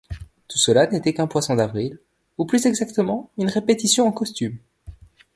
[0.47, 1.99] Tout cela n'était qu'un poisson d'avril,
[2.39, 4.57] ou plus exactement une répétition en costumes.